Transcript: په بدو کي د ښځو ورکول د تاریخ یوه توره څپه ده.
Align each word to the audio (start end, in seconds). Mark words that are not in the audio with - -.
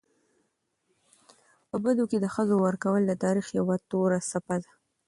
په 1.69 1.75
بدو 1.83 2.03
کي 2.11 2.17
د 2.21 2.25
ښځو 2.35 2.55
ورکول 2.65 3.01
د 3.05 3.13
تاریخ 3.23 3.47
یوه 3.59 3.75
توره 3.89 4.19
څپه 4.31 4.55
ده. 4.63 4.69